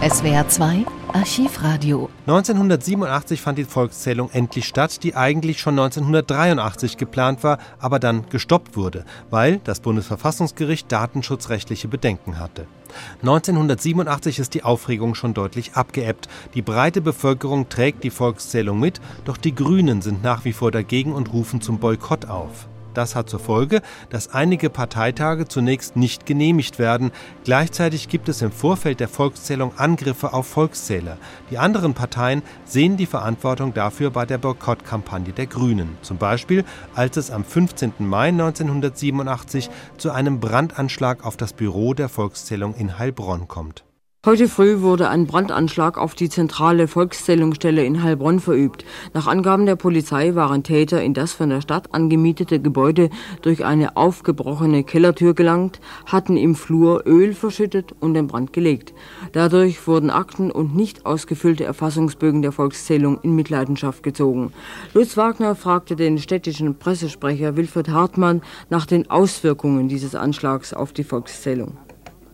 [0.00, 2.08] SWR 2 Archivradio.
[2.28, 8.76] 1987 fand die Volkszählung endlich statt, die eigentlich schon 1983 geplant war, aber dann gestoppt
[8.76, 12.68] wurde, weil das Bundesverfassungsgericht datenschutzrechtliche Bedenken hatte.
[13.22, 16.28] 1987 ist die Aufregung schon deutlich abgeebbt.
[16.54, 21.12] Die breite Bevölkerung trägt die Volkszählung mit, doch die Grünen sind nach wie vor dagegen
[21.12, 22.68] und rufen zum Boykott auf.
[22.98, 23.80] Das hat zur Folge,
[24.10, 27.12] dass einige Parteitage zunächst nicht genehmigt werden.
[27.44, 31.16] Gleichzeitig gibt es im Vorfeld der Volkszählung Angriffe auf Volkszähler.
[31.52, 35.96] Die anderen Parteien sehen die Verantwortung dafür bei der Boykottkampagne der Grünen.
[36.02, 36.64] Zum Beispiel,
[36.96, 37.92] als es am 15.
[38.00, 43.84] Mai 1987 zu einem Brandanschlag auf das Büro der Volkszählung in Heilbronn kommt.
[44.26, 48.84] Heute früh wurde ein Brandanschlag auf die zentrale Volkszählungsstelle in Heilbronn verübt.
[49.14, 53.10] Nach Angaben der Polizei waren Täter in das von der Stadt angemietete Gebäude
[53.42, 58.92] durch eine aufgebrochene Kellertür gelangt, hatten im Flur Öl verschüttet und den Brand gelegt.
[59.30, 64.52] Dadurch wurden Akten und nicht ausgefüllte Erfassungsbögen der Volkszählung in Mitleidenschaft gezogen.
[64.94, 71.04] Lutz Wagner fragte den städtischen Pressesprecher Wilfried Hartmann nach den Auswirkungen dieses Anschlags auf die
[71.04, 71.78] Volkszählung.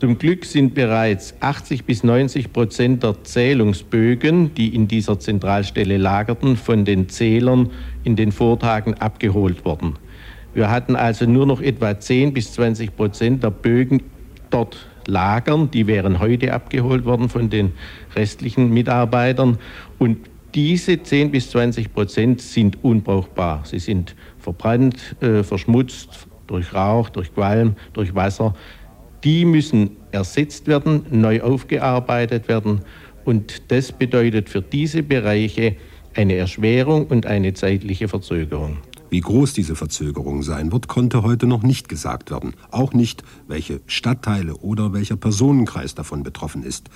[0.00, 6.56] Zum Glück sind bereits 80 bis 90 Prozent der Zählungsbögen, die in dieser Zentralstelle lagerten,
[6.56, 7.70] von den Zählern
[8.04, 9.96] in den Vortagen abgeholt worden.
[10.54, 14.04] Wir hatten also nur noch etwa 10 bis 20 Prozent der Bögen
[14.50, 15.68] dort lagern.
[15.72, 17.72] Die wären heute abgeholt worden von den
[18.14, 19.58] restlichen Mitarbeitern.
[19.98, 20.18] Und
[20.54, 23.62] diese 10 bis 20 Prozent sind unbrauchbar.
[23.64, 28.54] Sie sind verbrannt, äh, verschmutzt durch Rauch, durch Qualm, durch Wasser
[29.24, 32.82] die müssen ersetzt werden, neu aufgearbeitet werden.
[33.24, 35.76] Und das bedeutet für diese Bereiche
[36.14, 38.78] eine Erschwerung und eine zeitliche Verzögerung.
[39.10, 42.54] Wie groß diese Verzögerung sein wird, konnte heute noch nicht gesagt werden.
[42.70, 46.90] Auch nicht, welche Stadtteile oder welcher Personenkreis davon betroffen ist.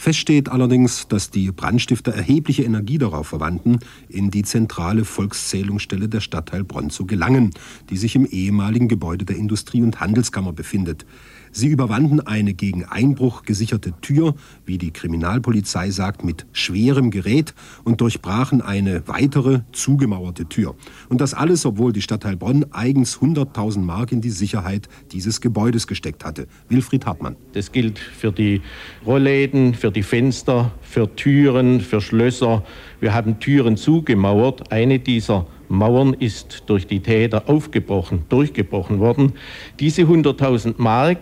[0.00, 6.20] Fest steht allerdings, dass die Brandstifter erhebliche Energie darauf verwandten, in die zentrale Volkszählungsstelle der
[6.20, 7.50] Stadt Heilbronn zu gelangen,
[7.90, 11.04] die sich im ehemaligen Gebäude der Industrie- und Handelskammer befindet.
[11.52, 14.34] Sie überwanden eine gegen Einbruch gesicherte Tür,
[14.66, 20.76] wie die Kriminalpolizei sagt, mit schwerem Gerät und durchbrachen eine weitere zugemauerte Tür.
[21.08, 25.86] Und das alles, obwohl die Stadt Heilbronn eigens 100.000 Mark in die Sicherheit dieses Gebäudes
[25.86, 26.46] gesteckt hatte.
[26.68, 27.36] Wilfried Hartmann.
[27.52, 28.60] Das gilt für die
[29.04, 32.64] Rollläden, für die Fenster, für Türen, für Schlösser.
[33.00, 34.70] Wir haben Türen zugemauert.
[34.70, 39.32] Eine dieser Mauern ist durch die Täter aufgebrochen, durchgebrochen worden.
[39.78, 41.18] Diese 100.000 Mark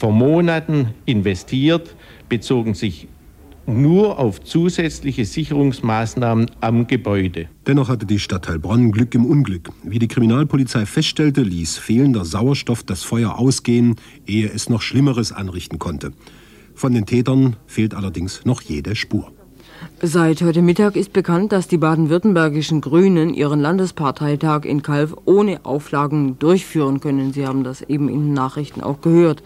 [0.00, 1.94] vor Monaten investiert,
[2.30, 3.06] bezogen sich
[3.66, 7.48] nur auf zusätzliche Sicherungsmaßnahmen am Gebäude.
[7.66, 9.68] Dennoch hatte die Stadt Heilbronn Glück im Unglück.
[9.84, 13.96] Wie die Kriminalpolizei feststellte, ließ fehlender Sauerstoff das Feuer ausgehen,
[14.26, 16.12] ehe es noch Schlimmeres anrichten konnte.
[16.74, 19.30] Von den Tätern fehlt allerdings noch jede Spur.
[20.02, 26.38] Seit heute Mittag ist bekannt, dass die baden-württembergischen Grünen ihren Landesparteitag in Kalf ohne Auflagen
[26.38, 27.34] durchführen können.
[27.34, 29.42] Sie haben das eben in den Nachrichten auch gehört.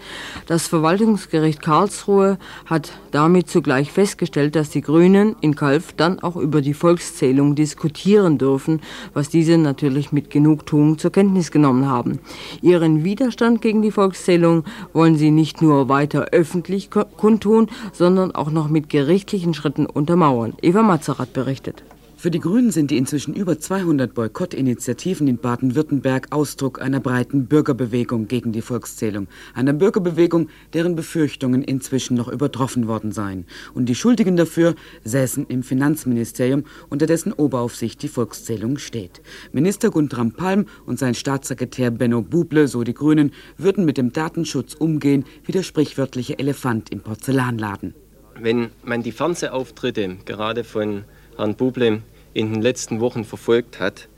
[0.47, 6.63] Das Verwaltungsgericht Karlsruhe hat damit zugleich festgestellt, dass die Grünen in Kalf dann auch über
[6.63, 8.81] die Volkszählung diskutieren dürfen,
[9.13, 12.21] was diese natürlich mit Genugtuung zur Kenntnis genommen haben.
[12.63, 18.69] Ihren Widerstand gegen die Volkszählung wollen sie nicht nur weiter öffentlich kundtun, sondern auch noch
[18.69, 20.24] mit gerichtlichen Schritten untermauern.
[20.25, 20.55] Frauen.
[20.63, 21.85] Eva Mazerat berichtet.
[22.17, 28.27] Für die Grünen sind die inzwischen über 200 Boykottinitiativen in Baden-Württemberg Ausdruck einer breiten Bürgerbewegung
[28.27, 29.29] gegen die Volkszählung.
[29.53, 33.45] Einer Bürgerbewegung, deren Befürchtungen inzwischen noch übertroffen worden seien.
[33.75, 39.21] Und die Schuldigen dafür säßen im Finanzministerium, unter dessen Oberaufsicht die Volkszählung steht.
[39.53, 44.73] Minister Guntram Palm und sein Staatssekretär Benno Buble, so die Grünen, würden mit dem Datenschutz
[44.73, 47.93] umgehen wie der sprichwörtliche Elefant im Porzellanladen.
[48.39, 51.05] Wenn man die Fernsehauftritte gerade von
[51.37, 52.03] Herrn Buble
[52.33, 54.09] in den letzten Wochen verfolgt hat,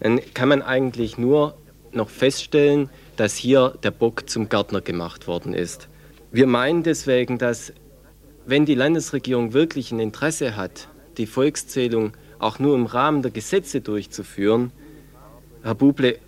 [0.00, 1.54] dann kann man eigentlich nur
[1.92, 5.88] noch feststellen, dass hier der Bock zum Gärtner gemacht worden ist.
[6.30, 7.72] Wir meinen deswegen, dass
[8.46, 10.88] wenn die Landesregierung wirklich ein Interesse hat,
[11.18, 14.72] die Volkszählung auch nur im Rahmen der Gesetze durchzuführen,
[15.62, 16.18] Herr Buble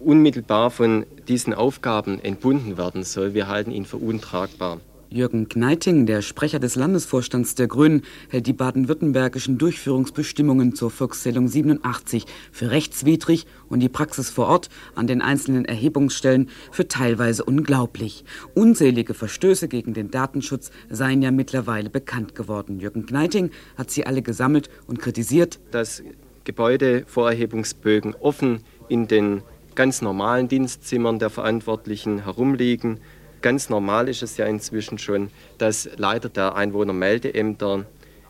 [0.00, 3.34] unmittelbar von diesen Aufgaben entbunden werden soll.
[3.34, 4.80] Wir halten ihn für untragbar.
[5.12, 12.24] Jürgen Kneiting, der Sprecher des Landesvorstands der Grünen, hält die baden-württembergischen Durchführungsbestimmungen zur Volkszählung 87
[12.50, 18.24] für rechtswidrig und die Praxis vor Ort an den einzelnen Erhebungsstellen für teilweise unglaublich.
[18.54, 22.80] Unzählige Verstöße gegen den Datenschutz seien ja mittlerweile bekannt geworden.
[22.80, 26.02] Jürgen Kneiting hat sie alle gesammelt und kritisiert, dass
[26.44, 29.42] Gebäudevorerhebungsbögen offen in den
[29.74, 32.98] ganz normalen Dienstzimmern der Verantwortlichen herumliegen
[33.42, 37.84] ganz normal ist es ja inzwischen schon, dass Leiter der Einwohnermeldeämter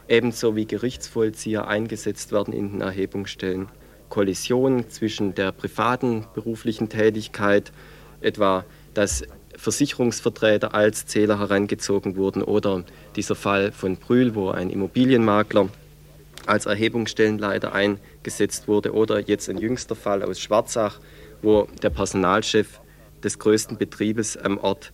[0.08, 3.68] ebenso wie Gerichtsvollzieher eingesetzt werden in den Erhebungsstellen.
[4.08, 7.72] Kollisionen zwischen der privaten beruflichen Tätigkeit,
[8.20, 8.64] etwa
[8.94, 9.22] dass
[9.56, 12.84] Versicherungsvertreter als Zähler herangezogen wurden oder
[13.16, 15.68] dieser Fall von Brühl, wo ein Immobilienmakler
[16.46, 20.98] als Erhebungsstellenleiter eingesetzt wurde oder jetzt ein jüngster Fall aus Schwarzach,
[21.40, 22.80] wo der Personalchef
[23.24, 24.92] des größten Betriebes am Ort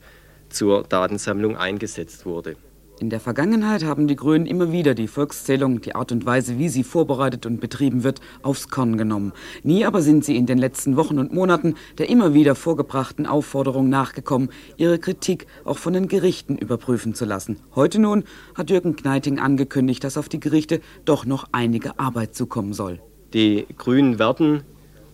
[0.48, 2.56] zur Datensammlung eingesetzt wurde.
[3.00, 6.68] In der Vergangenheit haben die Grünen immer wieder die Volkszählung, die Art und Weise, wie
[6.68, 9.32] sie vorbereitet und betrieben wird, aufs Korn genommen.
[9.62, 13.88] Nie aber sind sie in den letzten Wochen und Monaten der immer wieder vorgebrachten Aufforderung
[13.88, 17.60] nachgekommen, ihre Kritik auch von den Gerichten überprüfen zu lassen.
[17.76, 18.24] Heute nun
[18.56, 23.00] hat Jürgen Kneiting angekündigt, dass auf die Gerichte doch noch einige Arbeit zukommen soll.
[23.32, 24.64] Die Grünen werden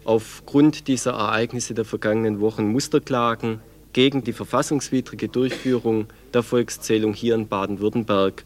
[0.04, 3.60] aufgrund dieser Ereignisse der vergangenen Wochen Musterklagen
[3.92, 8.44] gegen die verfassungswidrige Durchführung der Volkszählung hier in Baden-Württemberg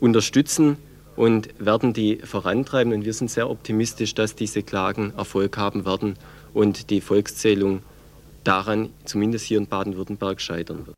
[0.00, 0.76] unterstützen
[1.14, 2.92] und werden die vorantreiben.
[2.92, 6.14] Und wir sind sehr optimistisch, dass diese Klagen Erfolg haben werden
[6.52, 7.82] und die Volkszählung
[8.44, 10.96] daran zumindest hier in Baden-Württemberg scheitern wird.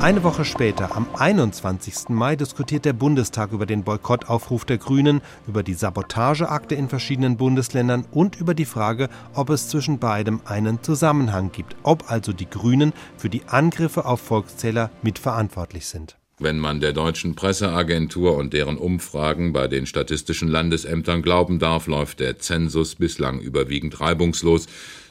[0.00, 2.10] Eine Woche später, am 21.
[2.10, 8.06] Mai, diskutiert der Bundestag über den Boykottaufruf der Grünen, über die Sabotageakte in verschiedenen Bundesländern
[8.12, 12.92] und über die Frage, ob es zwischen beidem einen Zusammenhang gibt, ob also die Grünen
[13.16, 16.16] für die Angriffe auf Volkszähler mitverantwortlich sind.
[16.40, 22.20] Wenn man der deutschen Presseagentur und deren Umfragen bei den statistischen Landesämtern glauben darf, läuft
[22.20, 24.68] der Zensus bislang überwiegend reibungslos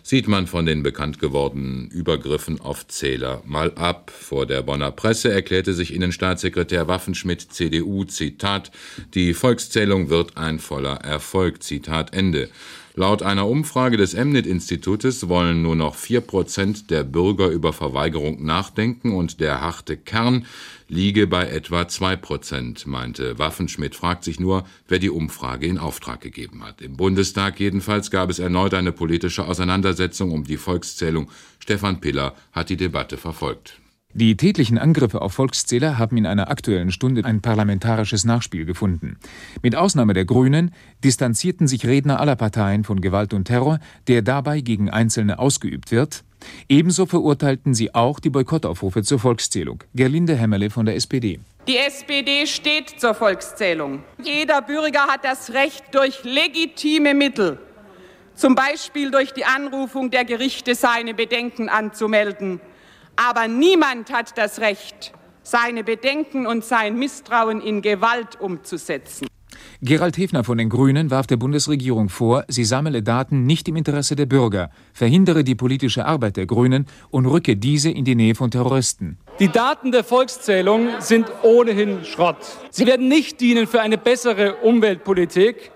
[0.08, 4.10] sieht man von den bekannt gewordenen Übergriffen auf Zähler mal ab.
[4.10, 8.72] Vor der Bonner Presse erklärte sich Innenstaatssekretär Waffenschmidt CDU Zitat
[9.16, 12.48] Die Volkszählung wird ein voller Erfolg Zitat Ende.
[13.00, 19.14] Laut einer Umfrage des Emnet-Institutes wollen nur noch vier Prozent der Bürger über Verweigerung nachdenken
[19.14, 20.48] und der harte Kern
[20.90, 23.94] liege bei etwa zwei Prozent, meinte Waffenschmidt.
[23.96, 26.82] Fragt sich nur, wer die Umfrage in Auftrag gegeben hat.
[26.82, 31.30] Im Bundestag jedenfalls gab es erneut eine politische Auseinandersetzung um die Volkszählung.
[31.60, 33.80] Stefan Piller hat die Debatte verfolgt.
[34.18, 39.20] Die tätlichen Angriffe auf Volkszähler haben in einer aktuellen Stunde ein parlamentarisches Nachspiel gefunden.
[39.62, 40.74] Mit Ausnahme der Grünen
[41.04, 43.78] distanzierten sich Redner aller Parteien von Gewalt und Terror,
[44.08, 46.24] der dabei gegen Einzelne ausgeübt wird.
[46.68, 49.84] Ebenso verurteilten sie auch die Boykottaufrufe zur Volkszählung.
[49.94, 51.40] Gerlinde Hämmerle von der SPD.
[51.68, 54.02] Die SPD steht zur Volkszählung.
[54.24, 57.60] Jeder Bürger hat das Recht, durch legitime Mittel,
[58.34, 62.60] zum Beispiel durch die Anrufung der Gerichte, seine Bedenken anzumelden.
[63.18, 65.12] Aber niemand hat das Recht,
[65.44, 69.28] seine Bedenken und sein Misstrauen in Gewalt umzusetzen.
[69.82, 74.16] Gerald Hefner von den Grünen warf der Bundesregierung vor, sie sammle Daten nicht im Interesse
[74.16, 78.50] der Bürger, verhindere die politische Arbeit der Grünen und rücke diese in die Nähe von
[78.50, 79.18] Terroristen.
[79.40, 82.38] Die Daten der Volkszählung sind ohnehin Schrott.
[82.72, 85.72] Sie werden nicht dienen für eine bessere Umweltpolitik,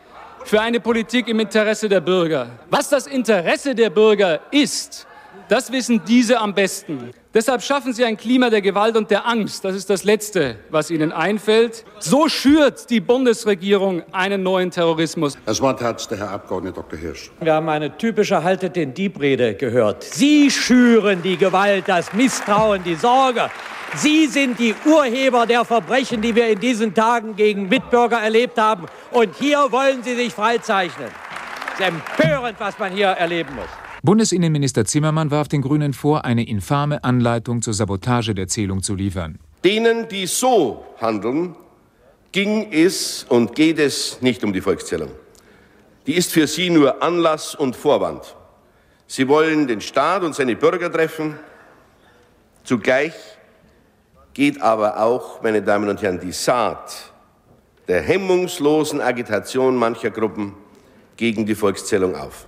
[0.45, 2.59] für eine Politik im Interesse der Bürger.
[2.69, 5.07] Was das Interesse der Bürger ist,
[5.51, 7.11] das wissen diese am besten.
[7.33, 9.65] Deshalb schaffen sie ein Klima der Gewalt und der Angst.
[9.65, 11.85] Das ist das Letzte, was ihnen einfällt.
[11.99, 15.37] So schürt die Bundesregierung einen neuen Terrorismus.
[15.45, 16.97] Das Wort hat der Herr Abgeordnete Dr.
[16.97, 17.31] Hirsch.
[17.41, 20.03] Wir haben eine typische Haltet den Diebrede gehört.
[20.03, 23.49] Sie schüren die Gewalt, das Misstrauen, die Sorge.
[23.95, 28.85] Sie sind die Urheber der Verbrechen, die wir in diesen Tagen gegen Mitbürger erlebt haben.
[29.11, 31.09] Und hier wollen Sie sich freizeichnen.
[31.73, 33.67] Es ist empörend, was man hier erleben muss.
[34.03, 39.37] Bundesinnenminister Zimmermann warf den Grünen vor, eine infame Anleitung zur Sabotage der Zählung zu liefern.
[39.63, 41.55] Denen, die so handeln,
[42.31, 45.11] ging es und geht es nicht um die Volkszählung.
[46.07, 48.35] Die ist für sie nur Anlass und Vorwand.
[49.05, 51.37] Sie wollen den Staat und seine Bürger treffen.
[52.63, 53.13] Zugleich
[54.33, 57.11] geht aber auch, meine Damen und Herren, die Saat
[57.87, 60.53] der hemmungslosen Agitation mancher Gruppen
[61.17, 62.47] gegen die Volkszählung auf.